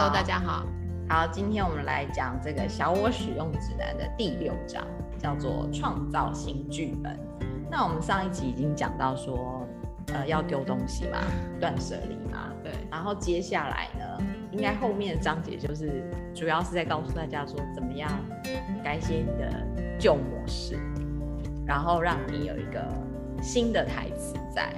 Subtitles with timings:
[0.00, 0.64] Hello，大家好。
[1.10, 4.82] 好，今天我们来讲这个小我使用指南的第六章，
[5.18, 7.14] 叫做创造新剧本。
[7.70, 9.68] 那我们上一集已经讲到说，
[10.14, 11.18] 呃，要丢东西嘛，
[11.60, 12.72] 断舍离嘛，对。
[12.90, 16.02] 然后接下来呢，应该后面的章节就是
[16.34, 18.10] 主要是在告诉大家说，怎么样
[18.82, 19.52] 改写你的
[19.98, 20.78] 旧模式，
[21.66, 22.82] 然后让你有一个
[23.42, 24.72] 新的台词在。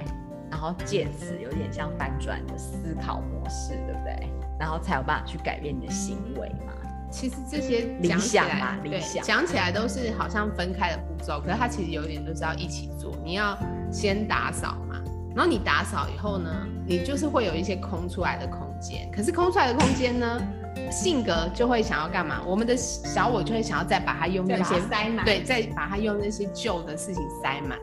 [0.51, 4.29] 然后借此有点像反转的思考模式，对不对？
[4.59, 6.73] 然后才有办法去改变你的行为嘛。
[7.11, 13.15] 其实这些理想嘛，理想讲起来都是好像分开的步骤，可是它其实有点都是要一起做。
[13.23, 13.55] 你要
[13.91, 14.99] 先打扫嘛，
[15.35, 16.49] 然后你打扫以后呢，
[16.87, 19.07] 你就是会有一些空出来的空间。
[19.11, 20.41] 可是空出来的空间呢，
[20.91, 22.41] 性格就会想要干嘛？
[22.47, 27.77] 我们的小我就会想要再把它用那些塞满，对，再把它用那些旧的事情塞满。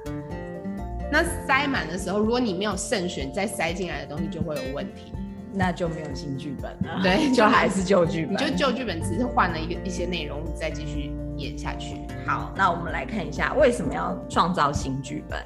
[1.13, 5.13] 那塞满的时候，如果你没有慎选，再塞进来的东西就会有问题，
[5.53, 7.03] 那就没有新剧本了。
[7.03, 8.35] 对， 就还是旧剧本。
[8.35, 11.97] 你就旧剧本只是换了一个一些内容，再继续演下去。
[12.27, 15.43] 好，那我们来看一下为什么要创造新剧本？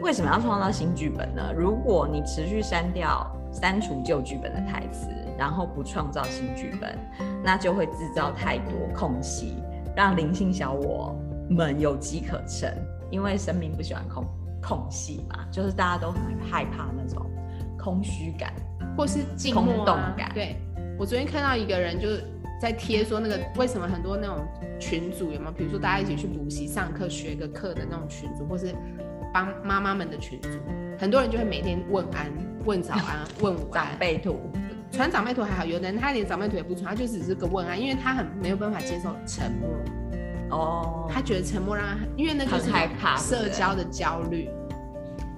[0.00, 1.52] 为什么要创造新剧本呢？
[1.56, 6.96] 如果你持续删掉、删除旧剧本的台词，然后不创造新剧本，
[7.42, 9.56] 那就会制造太多空隙，
[9.96, 11.14] 让灵性小我
[11.48, 12.72] 们有机可乘。
[13.10, 14.24] 因为神明不喜欢空。
[14.64, 17.20] 空隙嘛，就是大家都很害怕那种
[17.76, 18.52] 空虚感，
[18.96, 19.84] 或是静默。
[20.34, 20.56] 对，
[20.98, 22.24] 我昨天看到一个人就是
[22.60, 24.38] 在贴说，那个为什么很多那种
[24.78, 25.52] 群组有没有？
[25.52, 28.74] 比如说大家一起去补习、上课、学个课的那种群组，或是
[29.32, 30.48] 帮妈妈们的群组，
[30.98, 32.30] 很多人就会每天问安、
[32.64, 33.88] 问早安、问午安。
[33.88, 34.38] 长辈图，
[34.90, 39.70] 传长辈图还好，有的人他连长辈图也不传，他就只是个问安，因为他很没有办法接受沉默。
[40.50, 44.50] 哦，他觉得沉默让他，因为那就是害怕社交的焦虑，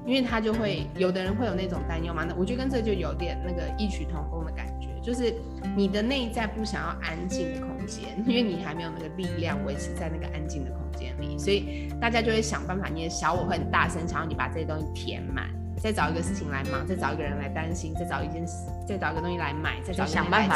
[0.07, 2.25] 因为他就会有的人会有那种担忧嘛。
[2.25, 5.35] 那我觉得跟这就有点那个异曲同工的感觉，就是
[5.77, 12.89] 你的内在不想要安静的空间，因为你还没有那个力量维持在那个安静的空间里，所以大家就会想办法。
[12.89, 15.49] 你的小我会很大声，想要你把这些东西填满，
[15.79, 20.55] 再找一个事情来忙，再找一个人来担心，再找一件事，再找一个东西来买，再找想办法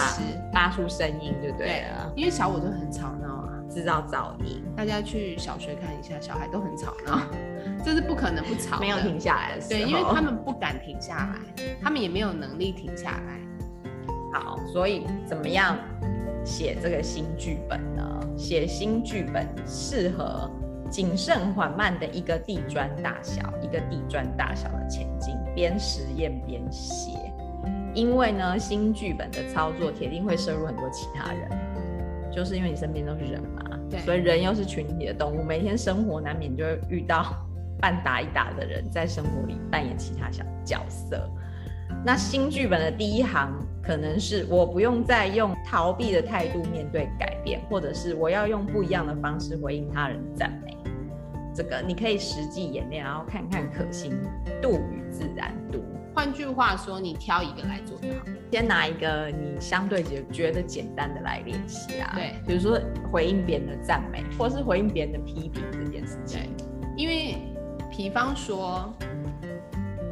[0.53, 1.67] 发出声音，对不对？
[1.67, 1.85] 对
[2.15, 3.28] 因为小我就很吵闹啊。
[3.79, 7.21] 制造噪音，大家去小学看一下，小孩都很吵闹，
[7.85, 9.81] 这是不可能不吵，没有停下来的时候。
[9.81, 13.41] 对，因为他们不敢停下来，他们也没有能力停下来。
[14.33, 15.79] 好，所以怎么样
[16.45, 18.03] 写这个新剧本呢？
[18.37, 20.51] 写新剧本适合
[20.91, 27.13] 谨慎缓慢的一个地砖大小，一个地砖大小的前进，边实验边写。
[27.95, 31.49] 因为呢，新剧本的操作铁定会摄入很多其他人。
[32.33, 37.35] 就是因为你身边都是人嘛，对，所以人又是群体的动物，每天生活难免就会遇到
[37.81, 41.29] 半打一打的人，在生活里扮演其他小角色。
[42.05, 43.53] 那新剧本的第一行
[43.83, 50.68] 可能是我不用再用逃避的态度面对改变，或者是我要用不一样的方式回应他人赞美。
[51.59, 54.17] 这个你可以实际演练，然后看看可行
[54.63, 55.83] 度与自然度。
[56.15, 58.27] 换句话说，你挑一个来做就好。
[58.53, 62.13] 先拿一个你相对觉觉得简单的来练习啊。
[62.15, 62.81] 对，比如说
[63.11, 66.43] 回应别人的赞美，或是回应别人的批评这件事情。
[66.97, 67.35] 因为，
[67.91, 68.95] 比方说，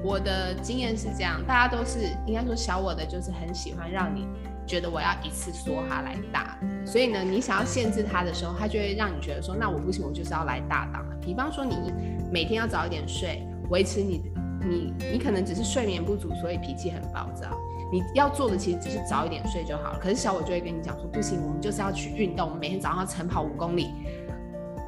[0.02, 4.26] 我的经验是这样，大家都是应该说小我的，就是很喜欢让你
[4.66, 6.58] 觉得我要一次说他来大。
[6.84, 11.05] 所以呢，你想要限制他的时候，他就会让你觉得说，那我不行，我就是要来大档的。
[11.26, 11.92] 比方说，你
[12.32, 14.22] 每天要早一点睡，维持你。
[14.68, 17.46] 你你可能只是睡眠不足，所以脾气很暴躁。
[17.92, 19.98] 你要做的其实只是早一点睡就好了。
[20.00, 23.90] 可是小我就会跟你讲说，不行，我们就是要去运动，我们每天早上要晨跑五公里，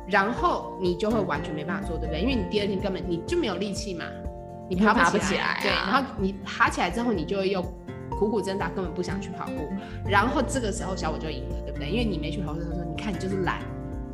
[0.08, 2.20] 然后你就会完全没办法做，对不对？
[2.22, 4.04] 因为你第二天根本你就没有力气嘛，
[4.68, 7.62] 你爬不起来，不起来啊、对，然后你爬起来之后，你就会又
[8.10, 9.68] 苦苦挣扎，根本不想去跑步。
[10.04, 11.88] 然后这个时候小我就赢了，对不对？
[11.88, 13.60] 因为你没去跑步的时候，你看你就是懒，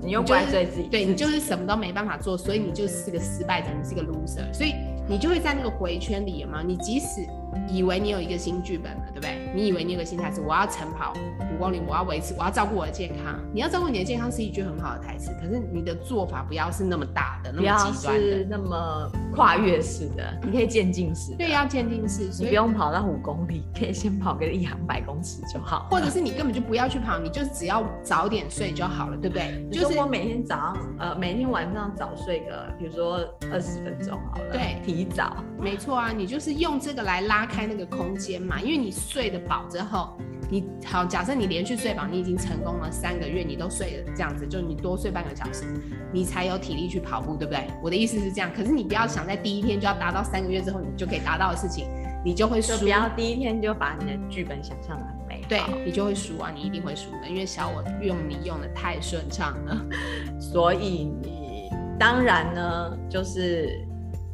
[0.05, 4.75] 你又怪罪自己，对你就是什么都没办法做，所以你就是个失败者，你是个 loser，所以。
[5.07, 7.29] 你就会在那个回圈里嘛，你即使
[7.69, 9.37] 以为你有一个新剧本了，对不对？
[9.55, 11.13] 你以为你有个新台词，我要晨跑
[11.53, 13.39] 五公里，我要维持，我要照顾我的健康。
[13.53, 21.35] 你要照顾你的健康是一句很好的台词，可是你的做法不要是那么大的，那么极端的，那么跨越式的，你可以渐进式。
[21.37, 25.89] 对，要渐进式，你不用跑到五公里，可以先跑个一两百公尺就好。
[25.91, 29.67] 或者是你根本就不要去跑，你就只要早点睡就好了，对不对？
[29.73, 33.19] 就是我每天早上，呃，每天晚上早睡个，比如说
[33.53, 34.53] 二十分钟好了。
[34.53, 35.43] 对，提早。
[35.59, 40.17] 没错啊，你就是用这个来拉开那个空间嘛，因为你睡得饱之后，
[40.51, 45.65] 你好，假设你连续睡饱，你已经成功了三个月，你都睡了这样子，就你多睡半个小时，
[46.13, 47.67] 你才有体力去跑步，对不对？
[47.83, 51.87] 我的意思是这样，可是你不要想在第一天就要达到三个月之后你就可以达到的事情，
[52.25, 52.79] 你就会输。
[52.79, 59.77] 不要第一天就把你的剧本想象的很美对你就会输啊，你一定会输的，因为小我用你用的太顺畅了，
[60.41, 63.87] 所以你当然呢，就是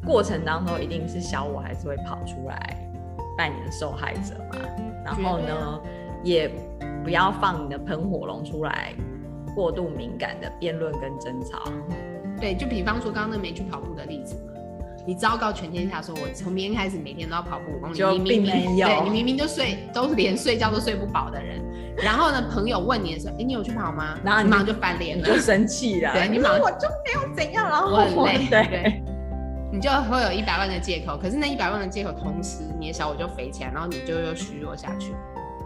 [0.05, 2.77] 过程当中一定是小我还是会跑出来
[3.37, 4.59] 扮演受害者嘛，
[5.05, 5.81] 然后呢，
[6.23, 6.51] 也
[7.03, 8.95] 不要放你的喷火龙出来，
[9.55, 11.63] 过度敏感的辩论跟争吵。
[12.41, 14.50] 对，就比方说刚刚那没去跑步的例子嘛，
[15.07, 21.61] 你昭告全天下说，我从明天开始每天都要跑步五公里，就并没有，对，你明明就睡，都是连睡觉都睡不饱的人。
[21.97, 24.19] 然后呢，朋友问你的时候，哎，你有去跑吗？
[24.25, 26.13] 然后你马上就翻脸，了就生气了。
[26.13, 28.47] 对，你马上我就没有怎样，然后我很累。
[28.51, 29.03] 对，对
[29.73, 31.17] 你就会有一百万的借口。
[31.17, 35.15] 可是那一百万的借口，同时你的小我就肥起来，然后你就又虚弱下去。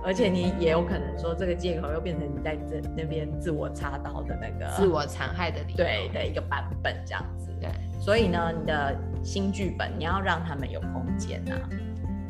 [0.06, 7.50] 而且你也有可能说，这个借口又变成你在这那边自我插刀的那个自我残害的对的一个版本这样子。
[7.58, 11.68] 对，所以呢，你的新剧本你要让他们有空间呐、啊，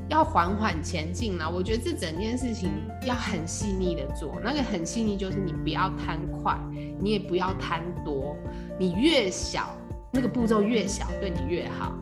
[0.09, 1.51] 要缓缓前进啊。
[1.51, 2.71] 我觉得这整件事情
[3.05, 6.59] 要很细腻的做，那个很细腻就是你不要贪快，
[7.01, 8.37] 你也不要贪多，
[8.79, 9.77] 你越小
[10.13, 11.93] 那个步骤越小，对你越好。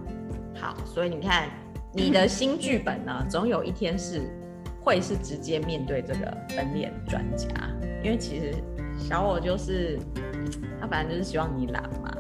[0.54, 1.48] 好，所以你看
[1.92, 4.22] 你的新剧本呢，总有一天是。
[4.84, 7.46] 会是直接面对这个分脸专家，
[8.02, 8.52] 因为其实
[8.98, 9.96] 小我就是
[10.80, 12.11] 他，反正就是希望你懒嘛，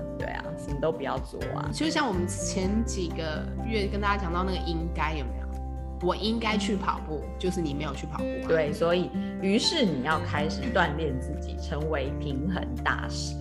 [0.72, 1.68] 对啊，什么都不要做啊。
[1.72, 6.06] 就像我们前几个月跟大家讲到那个应该有没有？
[6.06, 8.48] 我应该去跑步，就是你没有去跑步啊。
[8.48, 9.10] 对，所以
[9.40, 13.36] 于是你要开始锻炼自己，成为平衡大师。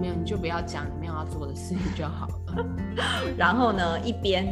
[0.00, 2.66] 没有，你就不要讲你没有要做的事情就好了。
[3.36, 4.46] 然后呢，一边。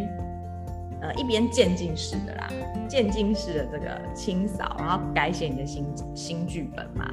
[1.02, 2.48] 呃，一边渐进式的啦，
[2.88, 5.84] 渐进式的这个清扫，然后改写你的新
[6.14, 7.04] 新剧本嘛，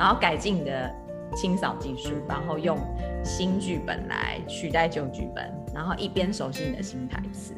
[0.00, 0.92] 然后改进你的
[1.34, 2.78] 清扫技术，然后用
[3.24, 7.54] 新剧本来取代旧剧本，然后一边熟悉你的新台词。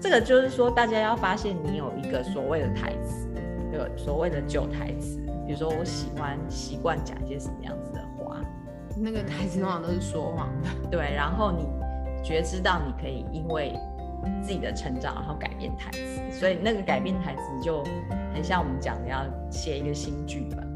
[0.00, 3.28] 这个就是说，大家要发现你有一个所谓的台词，
[3.72, 8.40] 有所谓的旧台词，比如说我喜欢习惯讲一些什么样子的话，
[8.96, 10.68] 那个台词通常都是说谎的。
[10.90, 11.66] 对，然后你
[12.24, 13.74] 觉知到你可以因为。
[14.42, 17.84] 自己的成长，然后改变台词，所以那个改变台词就
[18.34, 20.67] 很像我们讲的要写一个新剧本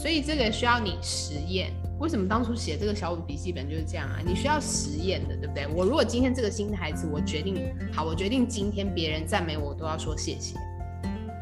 [0.00, 1.70] 所以这个需要你实验。
[1.98, 4.16] 为什么当初写这个小五笔记本就是这样啊？
[4.24, 5.66] 你需要实验的，对不对？
[5.76, 7.62] 我如果今天这个新台词，我决定
[7.92, 10.56] 好，我决定今天别人赞美我都要说谢谢，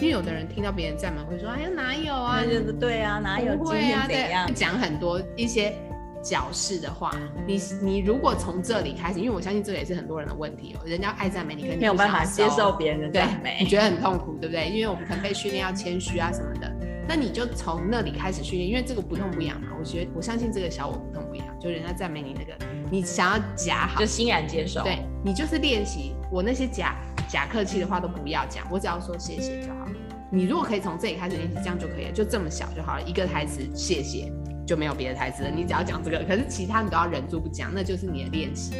[0.01, 2.43] 因为有的人听到别人赞美会说，哎呀哪有啊？
[2.81, 3.57] 对啊，哪有？
[3.59, 5.73] 会啊，对，讲很多一些。
[6.21, 7.13] 矫饰的话，
[7.47, 10.83] 你你如果从这里开始，因为我相信这也是很多人的问题哦。
[10.85, 14.69] 人家爱赞美你，可能没有办法接受别人的赞美，你觉得很痛苦，对不对？
[14.69, 16.69] 因为我们可能被训练要谦虚啊什么的。
[17.09, 19.69] 那你就从那里开始训练，因为这个不痛不痒嘛。
[19.79, 22.53] 我觉得我相信这个小我不痛不痒，就人家赞美你那个，
[22.91, 24.83] 你想要假好，就欣然接受。
[24.83, 26.95] 对，你就是练习，我那些假
[27.27, 29.93] 假客气的话都不要讲，我只要说谢谢就好了。
[30.31, 34.31] 你如果可以从这里开始练习，这样就可以了，就这么小就好了，一个台词谢谢。
[34.67, 38.75] 就没有别的台词了，你只要讲这个，可是其他你都要忍住不讲，那就是你的练习。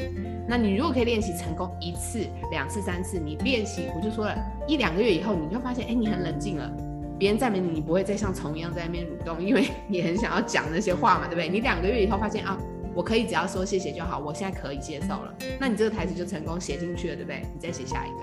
[0.47, 4.37] 那你如果可以练习成功一次、两次、三次，你练习，我就说了
[4.67, 6.71] 一两个月以后，你就发现，哎，你很冷静了，
[7.19, 11.49] 别人赞美你，你不会再像虫一样在那边蠕动，因为你很想要讲那些话嘛，对不对？
[11.49, 12.57] 你两个月以后发现啊，
[12.95, 17.43] 我可以只要说谢谢就好，我现在可以接受了，那你这个台词就成功写进去了，对不对？
[17.53, 18.17] 你再写下一个。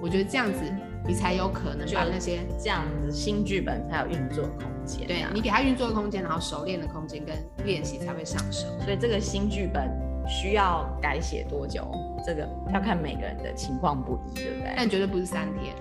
[0.00, 0.60] 我觉得这样子，
[1.08, 5.08] 你才有可能把那些这样子新剧本才有运作的空间。
[5.08, 7.36] 对，你给他运作的空间，然后熟练的空间跟
[7.66, 8.68] 练习才会上手。
[8.84, 9.90] 所以这个新剧本
[10.28, 11.84] 需要改写多久？
[12.24, 14.72] 这个要看每个人的情况不一，对不对？
[14.76, 15.74] 但绝对不是三天，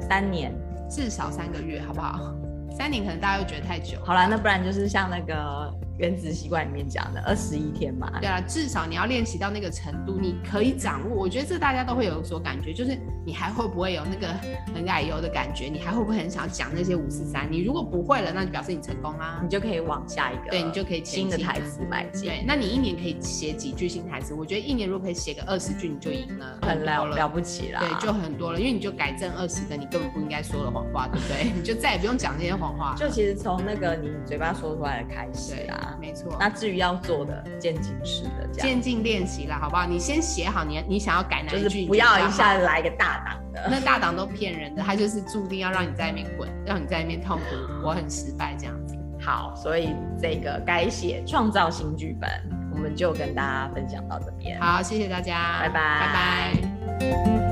[0.00, 0.52] 三年，
[0.88, 2.34] 至少三个月，好不好？
[2.78, 3.98] 三年可能大家又觉得太久。
[4.04, 5.74] 好啦，那不然就是像那个。
[5.98, 11.16] 原子习惯里面讲的二十一天嘛，对啊，至少你要练习到那个程度，你可以掌握。
[11.16, 14.28] 我觉得这大家都会有所感觉，就是你还会不会有那个
[14.72, 15.64] 很矮油的感觉？
[15.64, 17.50] 你还会不会很想讲那些五四三？
[17.50, 22.28] 你如果不会了，那就表示你成功啦，你就可以往下一个，对，你就可以新的台词迈进。
[22.28, 24.34] 对，那你一年可以写几句新台词？
[24.34, 27.80] 我觉得一年如果可以写个二十句，你就赢了，很了了不起了。
[27.80, 31.50] 对，就很多了，因为你就改正二十个你根本不应该说的谎话，对不对？
[31.58, 32.94] 你就再也不用讲那些谎话。
[32.96, 36.36] 就其实从那个你嘴巴说出来的开始啊，没错。
[36.38, 39.86] 那至于要做的渐进式的，渐进练习啦，好不好？
[39.86, 47.44] 你先写好你你想要改哪一句，就是不要一下子来个大档的，那大档都骗人的，他就是注定要让你在那边滚，让你在那边痛苦，
[47.84, 48.96] 我很失败这样子。
[49.20, 52.30] 好，所以这个改写创造新剧本，
[52.72, 54.60] 我们就跟大家分享到这边。
[54.60, 57.47] 好，谢谢大家，拜拜，拜拜。